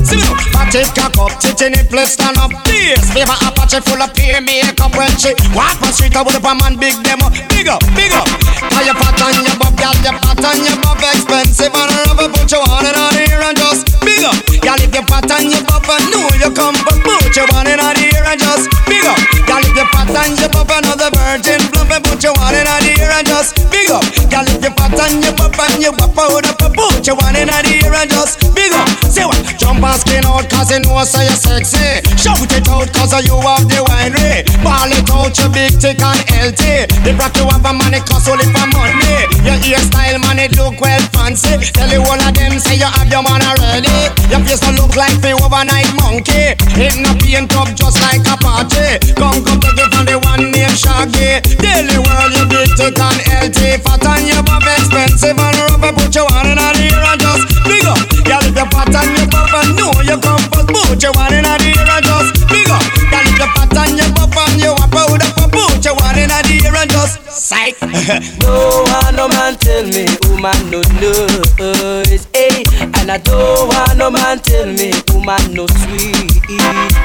See 0.00 0.16
me 0.16 0.24
now. 0.24 0.40
Party 0.56 0.88
cock 0.96 1.16
up, 1.20 1.32
titty 1.36 1.68
nipple 1.68 2.06
stand 2.08 2.40
up. 2.40 2.52
This 2.64 3.12
flavor 3.12 3.36
Apache 3.44 3.84
full 3.84 4.00
of 4.00 4.08
peer 4.16 4.40
makeup 4.40 4.94
when 4.96 5.12
she 5.20 5.36
walk 5.52 5.76
on 5.84 5.92
street 5.92 6.16
with 6.16 6.38
a 6.38 6.40
man 6.40 6.80
big 6.80 6.96
demo. 7.04 7.28
Big 7.52 7.68
up, 7.68 7.82
big 7.92 8.12
up. 8.16 8.24
How 8.72 8.80
you 8.80 8.94
fat 8.94 9.20
on 9.20 9.44
your 9.44 9.56
butt, 9.60 9.74
girl, 9.76 9.96
you 10.00 10.14
fat 10.16 10.44
on 10.44 10.58
your 10.64 10.76
butt, 10.80 11.02
expensive 11.02 11.74
and 11.74 11.90
rubber, 12.06 12.21
put 12.28 12.52
your 12.52 12.60
one 12.68 12.86
in 12.86 12.94
on 12.94 13.14
here 13.14 13.40
and 13.42 13.56
just 13.56 13.88
big 14.22 14.30
up. 14.30 14.38
Girl, 14.62 14.78
if 14.78 14.94
you 14.94 15.02
fat 15.10 15.30
on 15.34 15.50
your 15.50 15.62
butt, 15.66 15.82
and 15.90 16.06
know 16.14 16.26
you 16.38 16.50
come, 16.54 16.78
but 16.86 16.98
put 17.02 17.34
your 17.34 17.46
one 17.50 17.66
in 17.66 17.80
on 17.82 17.96
here 17.98 18.22
and 18.22 18.38
just 18.38 18.70
big 18.86 19.02
up. 19.02 19.18
Girl, 19.50 19.62
if 19.62 19.74
you 19.74 19.86
fat 19.90 20.14
on 20.14 20.38
your 20.38 20.50
butt, 20.54 20.70
another 20.70 21.10
virgin 21.10 21.58
plump, 21.74 21.90
and 21.90 22.04
put 22.06 22.22
your 22.22 22.34
one 22.38 22.54
in 22.54 22.66
on 22.70 22.82
here 22.86 23.10
and 23.10 23.26
just 23.26 23.58
big 23.70 23.90
up. 23.90 24.06
Girl, 24.30 24.46
if 24.46 24.62
you 24.62 24.70
fat 24.78 24.94
on 24.94 25.18
your 25.18 25.34
butt, 25.34 25.58
and 25.58 25.82
you 25.82 25.90
wap 25.98 26.14
out 26.14 26.46
up, 26.46 26.58
put 26.58 27.02
your 27.06 27.16
one 27.18 27.34
in 27.34 27.50
on 27.50 27.66
here 27.66 27.90
and 27.90 28.10
just 28.10 28.38
big 28.54 28.70
up. 28.70 28.86
Say 29.10 29.26
what? 29.26 29.42
Jump 29.58 29.82
and 29.82 29.98
skin 29.98 30.24
out, 30.24 30.46
cause 30.46 30.70
you 30.70 30.78
know 30.86 31.02
so 31.02 31.18
you're 31.18 31.34
sexy. 31.34 31.98
Shout 32.14 32.38
it 32.46 32.68
out, 32.70 32.88
cause 32.94 33.12
you 33.26 33.34
have 33.42 33.66
the 33.66 33.82
winery. 33.90 34.46
Ball 34.62 34.92
it 34.94 35.10
out, 35.10 35.34
you 35.34 35.48
big, 35.50 35.74
thick 35.82 35.98
and 35.98 36.22
healthy. 36.30 36.86
The 37.02 37.10
rock 37.18 37.34
you 37.34 37.46
have 37.50 37.66
a 37.66 37.72
money, 37.74 37.98
cost 38.06 38.30
only 38.30 38.46
for 38.54 38.66
money. 38.70 39.26
Your 39.42 39.58
hairstyle, 39.58 40.22
man, 40.22 40.38
it 40.38 40.54
look 40.54 40.78
well 40.78 41.02
fancy. 41.10 41.58
Tell 41.74 41.90
you 41.90 42.06
all 42.06 42.22
of 42.22 42.32
them, 42.34 42.58
say 42.62 42.78
you 42.78 42.86
have 42.86 43.10
your 43.10 43.26
man 43.26 43.42
already. 43.42 44.11
Your 44.30 44.40
face 44.44 44.60
don't 44.60 44.76
look 44.76 44.96
like 44.96 45.16
the 45.20 45.36
overnight 45.38 45.88
monkey. 46.00 46.56
It 46.78 46.96
no 47.00 47.12
paint 47.20 47.52
up 47.56 47.68
just 47.76 48.00
like 48.00 48.24
a 48.26 48.36
party. 48.40 48.98
Come, 49.16 49.44
come, 49.44 49.60
take 49.60 49.78
it 49.78 49.88
from 49.92 50.04
the 50.08 50.16
one 50.22 50.50
named 50.52 50.76
Shaggy. 50.76 51.40
Daily 51.60 51.98
world, 52.00 52.32
you 52.32 52.44
big, 52.48 52.70
thick 52.76 52.98
and 52.98 53.20
healthy. 53.28 53.78
Fat 53.82 54.04
and 54.06 54.24
your 54.28 54.42
buff 54.42 54.64
expensive 54.64 55.36
and 55.36 55.56
rubber. 55.68 55.92
Put 55.92 56.14
your 56.14 56.26
one 56.30 56.48
in 56.48 56.58
a 56.58 56.68
ear 56.80 56.96
and 56.96 57.20
just 57.20 57.44
big 57.68 57.84
up. 57.86 58.00
Girl, 58.24 58.44
if 58.44 58.56
you're 58.56 58.70
fat 58.72 58.94
and 58.94 59.10
your 59.16 59.28
buff 59.28 59.52
and 59.52 59.70
know 59.76 59.92
you 60.04 60.18
come 60.20 60.44
first, 60.52 60.68
put 60.68 61.02
your 61.02 61.12
one 61.16 61.34
in 61.34 61.44
a 61.44 61.54
ear 61.60 61.88
and 61.92 62.04
just 62.04 62.32
big 62.48 62.68
up. 62.72 62.84
Girl, 63.12 63.26
if 63.26 63.36
you're 63.36 63.52
fat 63.56 63.76
and 63.76 63.96
your 63.98 64.10
buff 64.16 64.36
and 64.36 64.60
you 64.60 64.72
a 64.72 64.86
powder, 64.88 65.30
put 65.52 65.84
your 65.84 65.96
one 66.00 66.18
in 66.18 66.32
a 66.32 66.38
ear 66.48 66.72
and 66.72 66.90
just 66.90 67.31
psych. 67.42 67.74
no 68.42 68.86
want 68.86 69.16
no 69.16 69.26
man 69.26 69.56
tell 69.58 69.82
me 69.82 70.06
woman 70.30 70.70
no 70.70 70.78
knows. 71.02 72.22
Hey, 72.30 72.62
eh? 72.62 73.00
and 73.02 73.10
I 73.10 73.18
don't 73.18 73.66
want 73.66 73.98
no 73.98 74.10
man 74.10 74.38
tell 74.38 74.66
me 74.66 74.94
woman 75.10 75.42
no 75.52 75.66
sweet. 75.66 76.38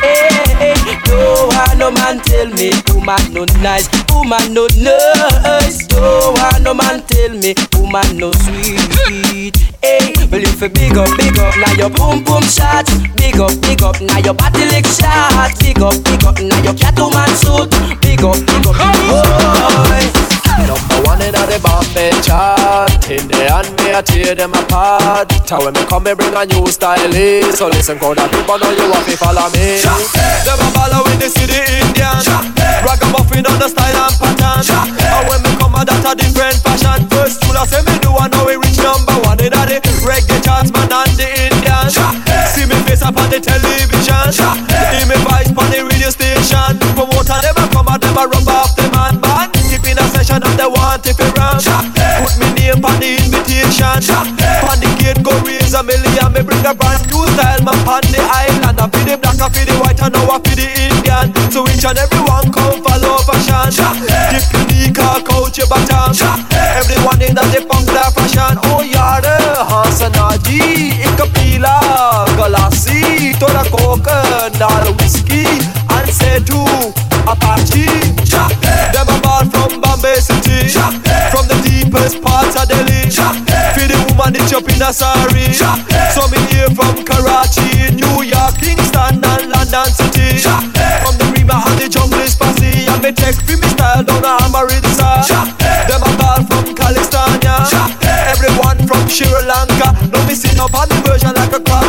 Hey, 0.06 0.46
hey, 0.62 0.78
don't 1.06 1.50
want 1.50 1.78
no 1.82 1.90
man 1.90 2.22
tell 2.22 2.46
me 2.54 2.70
woman 2.94 3.34
no 3.34 3.46
nice, 3.66 3.90
woman 4.14 4.54
no 4.54 4.68
nice. 4.78 5.88
Don't 5.88 6.38
want 6.38 6.62
no 6.62 6.74
man 6.74 7.02
tell 7.10 7.34
me 7.34 7.56
woman 7.74 8.18
no 8.18 8.32
sweet. 8.46 9.58
Hey, 9.82 10.14
well 10.30 10.46
if 10.46 10.62
you 10.62 10.70
big 10.70 10.98
up, 10.98 11.10
big 11.18 11.38
up, 11.40 11.58
now 11.58 11.74
your 11.74 11.90
boom 11.90 12.24
boom 12.24 12.44
shot. 12.44 12.86
Big 13.18 13.40
up, 13.42 13.54
big 13.62 13.82
up, 13.82 14.00
now 14.02 14.20
your 14.20 14.36
body 14.36 14.70
lick 14.70 14.86
shot. 14.86 15.58
Big 15.60 15.82
up, 15.82 15.98
big 16.06 16.24
up, 16.24 16.38
now 16.46 16.62
your 16.62 16.78
Catwoman 16.78 17.34
suit. 17.42 17.74
Big 18.02 18.22
up, 18.22 18.38
big 18.38 18.68
up, 18.70 18.78
boy. 18.78 20.27
Number 20.68 21.00
one 21.08 21.22
in 21.22 21.32
the 21.34 21.60
Bombay 21.64 22.12
chart. 22.22 22.92
In 23.10 23.28
the 23.28 23.40
hand 23.48 23.72
me 23.80 23.94
I 23.94 24.02
tear 24.02 24.36
them 24.36 24.54
apart. 24.54 25.30
Tell 25.48 25.64
when 25.64 25.74
me 25.74 25.84
come 25.88 26.04
me 26.04 26.14
bring 26.14 26.36
a 26.36 26.46
new 26.46 26.68
style 26.68 27.00
in 27.00 27.52
So 27.56 27.68
listen 27.68 27.98
crowd 28.00 28.20
of 28.20 28.32
people 28.32 28.58
know 28.60 28.72
you 28.72 28.88
want 28.92 29.06
to 29.08 29.16
follow 29.18 29.48
me. 29.56 29.80
Them 30.46 30.60
a 30.60 30.68
follow 30.76 31.04
in 31.12 31.18
the 31.20 31.30
city 31.30 31.60
Indian. 31.82 32.22
Ragamuffin 32.86 33.48
on 33.48 33.58
the 33.60 33.68
style 33.68 33.96
and 33.96 34.16
pattern. 34.20 34.64
And 34.68 35.24
when 35.28 35.40
me 35.44 35.52
come 35.58 35.76
a 35.76 35.82
that 35.86 36.06
a 36.06 36.14
different 36.16 36.60
fashion. 36.62 37.08
First 37.10 37.44
I 37.58 37.66
say 37.66 37.82
me 37.88 37.98
do 38.00 38.14
I 38.14 38.28
know 38.30 38.46
we 38.46 38.56
reach 38.56 38.78
number 38.78 39.18
one 39.26 39.40
in 39.42 39.50
the 39.50 39.82
reggae 40.06 40.38
charts 40.46 40.70
man 40.72 40.92
and 40.92 41.14
the 41.18 41.28
Indian. 41.50 41.90
See 42.54 42.70
me 42.70 42.78
face 42.86 43.02
up 43.02 43.18
on 43.18 43.30
the 43.30 43.40
television 43.42 44.67
invitation 53.98 54.38
On 54.70 54.78
the 54.80 54.90
gate 55.02 55.22
go 55.24 55.34
raise 55.42 55.74
a 55.74 55.82
million. 55.82 56.30
Me 56.34 56.42
bring 56.46 56.66
a 56.66 56.74
brand 56.74 57.02
new 57.10 57.26
style 57.34 57.62
man. 57.66 57.78
On 57.90 58.02
the 58.14 58.22
island. 58.22 58.78
I 58.80 58.86
feel 58.90 59.06
the 59.06 59.18
black, 59.18 59.40
I 59.42 59.50
feel 59.50 59.66
the 59.66 59.76
white 59.82 60.02
and 60.02 60.14
now 60.14 60.30
I 60.30 60.38
feel 60.42 60.58
the 60.58 60.68
Indian. 60.70 61.28
So 61.52 61.66
each 61.68 61.86
and 61.86 61.98
everyone 61.98 62.52
come 62.54 62.84
follow 62.86 63.18
fashion. 63.26 63.74
Dip 64.30 64.46
unique, 64.54 65.02
coach 65.26 65.58
your 65.58 65.68
baton. 65.68 66.14
Everyone 66.54 67.22
in 67.22 67.34
that 67.36 67.50
the 67.54 67.66
punk 67.66 67.88
that 67.94 68.14
fashion. 68.14 68.60
Oh 68.70 68.86
yare, 68.86 69.38
Hansanaji, 69.66 71.02
Ikapila 71.02 72.28
Galassi, 72.38 73.34
Tora 73.40 73.64
Coca, 73.72 74.52
Nara 74.60 74.92
Whiskey 75.02 75.46
And 75.90 76.10
say 76.10 76.40
to 76.46 76.60
Apache. 77.26 78.14
Them 78.94 79.10
a 79.10 79.18
ball 79.22 79.46
from 79.50 79.82
Bombay 79.82 80.20
City. 80.22 80.70
From 81.32 81.48
the 81.48 81.58
deepest 81.66 82.22
parts 82.22 82.56
of 82.62 82.68
Delhi 82.70 83.10
Feel 83.88 83.96
the 83.96 84.14
woman 84.14 84.36
it's 84.36 84.52
up 84.52 84.68
in 84.68 84.84
a 84.84 84.92
sari 84.92 85.54
So 86.12 86.28
me 86.28 86.40
here 86.52 86.68
from 86.76 87.08
Karachi, 87.08 87.96
New 87.96 88.24
York, 88.28 88.60
Kingston 88.60 89.24
and 89.24 89.48
London 89.48 89.88
City. 89.96 90.44
From 90.44 91.16
the 91.16 91.28
river 91.32 91.56
and 91.56 91.80
the 91.80 91.88
jungle 91.88 92.20
is 92.20 92.36
passy 92.36 92.84
And 92.88 93.02
me 93.02 93.12
take 93.16 93.40
free 93.48 93.56
me 93.56 93.68
style 93.72 94.04
down 94.04 94.28
a 94.28 94.44
Amritsar 94.44 95.24
Them 95.88 96.04
a 96.04 96.12
ball 96.20 96.44
from 96.44 96.76
California. 96.76 97.64
Everyone 98.28 98.80
from 98.88 99.08
Sri 99.08 99.28
Lanka 99.48 99.96
Now 100.12 100.28
me 100.28 100.36
up 100.60 100.76
on 100.76 100.90
the 100.90 101.00
version 101.08 101.34
like 101.36 101.54
a 101.56 101.60
the 101.60 101.68
sand 101.72 101.87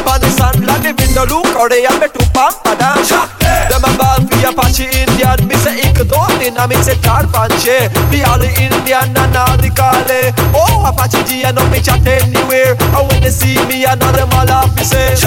Window 1.19 1.43
look 1.43 1.57
or 1.59 1.69
they 1.69 1.83
have 1.83 1.99
me 2.01 2.07
to 2.07 2.23
pump 2.31 2.63
a 2.67 2.77
dance 2.79 3.11
Them 3.11 3.83
a 3.83 3.91
ball 3.99 4.23
for 4.23 4.39
Apache 4.47 4.87
Indian. 4.87 5.39
Me 5.49 5.57
say 5.57 5.75
ik 5.83 5.99
don't 6.07 6.39
in 6.43 6.57
a 6.57 6.67
me 6.69 6.77
say 6.79 6.95
car 7.03 7.27
panche 7.27 7.91
Me 8.11 8.23
all 8.23 8.39
the 8.39 8.47
Indian 8.55 9.11
and 9.11 9.35
all 9.35 9.57
the 9.59 9.67
Kale 9.75 10.31
Oh 10.55 10.87
Apache 10.87 11.19
G 11.27 11.45
I 11.45 11.51
know 11.51 11.67
me 11.71 11.81
chat 11.83 12.07
anywhere. 12.07 12.79
And 12.95 13.11
when 13.11 13.19
they 13.23 13.35
see 13.35 13.59
me 13.67 13.83
I 13.85 13.99
know 13.99 14.13
them 14.15 14.31
all 14.31 14.47
have 14.47 14.71
to 14.77 14.85
say. 14.85 15.19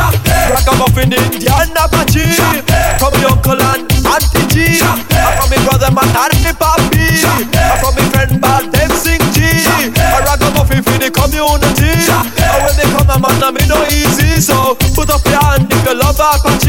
Ragamuffin 0.55 1.11
Indian 1.11 1.75
Apache. 1.75 2.39
From 2.95 3.11
me 3.19 3.27
uncle 3.27 3.59
and 3.59 3.91
auntie 4.07 4.47
G. 4.47 4.79
And 4.79 5.03
from 5.11 5.47
me 5.51 5.59
brother 5.67 5.91
man 5.91 6.07
and 6.07 6.39
me 6.39 6.55
papi 6.55 7.19
And 7.27 7.51
from 7.83 7.95
me 7.99 8.03
friend 8.15 8.39
bad 8.39 8.71
them 8.71 8.91
sing 8.95 9.19
G. 9.35 9.43
A 9.99 10.23
ragamuffin 10.23 10.83
for 10.87 10.95
the 11.03 11.11
community. 11.11 11.91
And 12.07 12.59
when 12.63 12.75
they 12.79 12.87
come 12.95 13.11
a 13.11 13.19
man 13.19 13.43
I 13.43 13.51
me 13.51 13.63
no 13.67 13.83
easy 13.91 14.20
if 16.23 16.45
you 16.45 16.60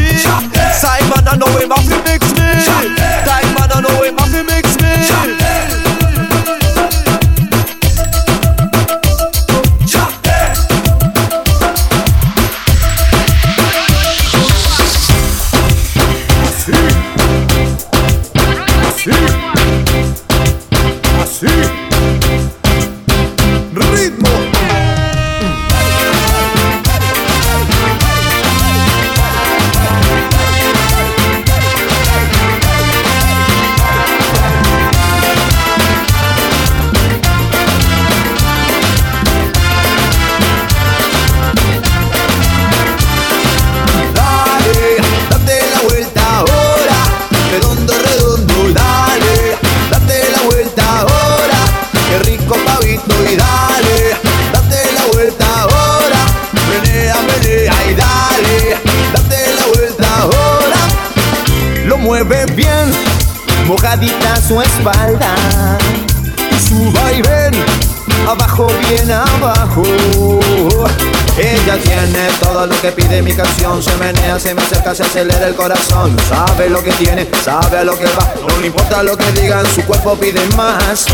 Ella 71.37 71.77
tiene 71.77 72.27
todo 72.39 72.67
lo 72.67 72.81
que 72.81 72.91
pide 72.91 73.21
mi 73.21 73.33
canción. 73.33 73.81
Se 73.81 73.95
menea, 73.97 74.39
se 74.39 74.53
me 74.53 74.61
acerca, 74.61 74.93
se 74.93 75.03
acelera 75.03 75.47
el 75.47 75.55
corazón. 75.55 76.15
Sabe 76.27 76.69
lo 76.69 76.83
que 76.83 76.91
tiene, 76.91 77.27
sabe 77.43 77.77
a 77.77 77.83
lo 77.83 77.97
que 77.97 78.05
va. 78.05 78.33
No 78.47 78.59
le 78.59 78.67
importa 78.67 79.01
lo 79.03 79.17
que 79.17 79.31
digan, 79.31 79.65
su 79.73 79.81
cuerpo 79.83 80.15
pide 80.15 80.45
más. 80.55 81.07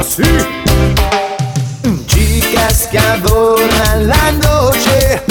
Así. 0.00 0.22
Chicas 2.06 2.88
que 2.90 2.98
adoran 2.98 4.08
la 4.08 4.32
noche. 4.32 5.22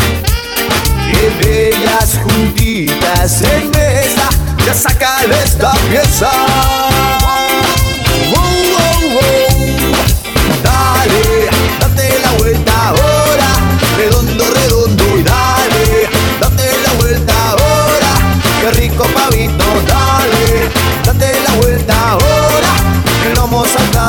Y 1.08 1.44
bellas 1.44 2.20
juntitas 2.24 3.42
en 3.42 3.72
mesa. 3.72 4.30
Ya 4.66 4.74
saca 4.74 5.18
esta 5.44 5.74
pieza. 5.90 6.30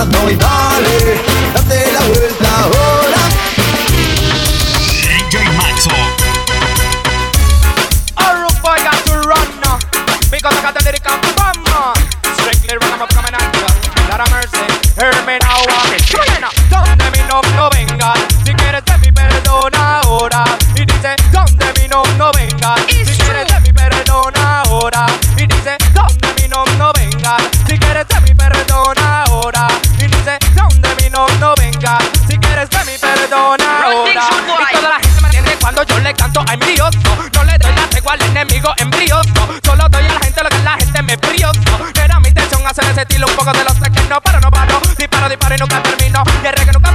doi 0.05 0.37
dale, 0.37 1.21
date 1.53 1.91
la 1.93 2.05
vuelta 2.07 2.40
un 43.27 43.35
poco 43.35 43.53
de 43.53 43.65
los 43.65 43.75
que 43.75 44.09
no 44.09 44.21
paro, 44.21 44.41
no 44.41 44.51
paro. 44.51 44.81
Disparo, 44.97 45.29
disparo 45.29 45.55
y 45.55 45.59
nunca 45.59 45.83
termino. 45.83 46.23
Y 46.43 46.47
el 46.47 46.53
reggae 46.53 46.73
nunca 46.73 46.90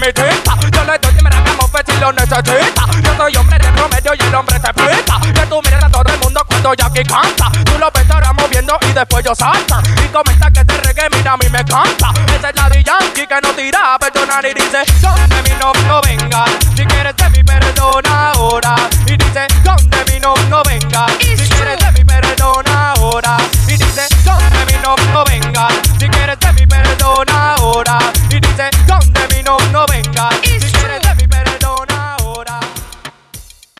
mi 0.00 0.12
tinta 0.12 0.56
Yo 0.72 0.84
le 0.84 0.98
doy 0.98 1.14
y 1.18 1.22
me 1.22 1.30
la 1.30 1.44
camufla 1.44 1.82
si 1.86 1.96
lo 2.00 2.12
necesita. 2.12 2.84
Yo 3.02 3.16
soy 3.16 3.36
hombre 3.36 3.58
de 3.58 3.72
promedio 3.72 4.12
y 4.18 4.22
el 4.22 4.34
hombre 4.34 4.56
se 4.58 4.72
pinta 4.72 5.20
Que 5.34 5.46
tú 5.46 5.60
mires 5.62 5.84
a 5.84 5.90
todo 5.90 6.12
el 6.12 6.18
mundo 6.20 6.42
cuando 6.48 6.74
Jackie 6.74 7.04
canta. 7.04 7.50
Tú 7.64 7.78
lo 7.78 7.90
ves 7.92 8.10
ahora 8.10 8.32
moviendo 8.32 8.78
y 8.88 8.92
después 8.92 9.24
yo 9.24 9.34
salta. 9.34 9.82
Y 10.02 10.08
comenta 10.08 10.50
que 10.50 10.64
te 10.64 10.76
reggae, 10.78 11.10
mira 11.10 11.32
a 11.32 11.36
mí 11.36 11.48
me 11.50 11.64
canta 11.64 12.12
Esa 12.34 12.50
es 12.50 12.56
la 12.56 12.68
de 12.68 12.82
Yankee 12.82 13.26
que 13.26 13.40
no 13.42 13.52
tira 13.54 13.94
a 13.94 13.98
perdonar 13.98 14.44
Y 14.44 14.54
dice, 14.54 14.84
donde 15.00 15.42
mi 15.42 15.50
no, 15.60 16.00
venga 16.02 16.44
Si 16.74 16.84
quieres 16.84 17.16
de 17.16 17.30
mi 17.30 17.44
perdona 17.44 18.30
ahora 18.30 18.74
Y 19.06 19.16
dice, 19.16 19.46
donde 19.62 20.04
mi 20.06 20.20
no, 20.20 20.34
venga 20.64 21.06